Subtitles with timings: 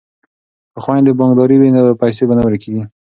[0.73, 2.83] که خویندې بانکدارې وي نو پیسې به نه ورکیږي.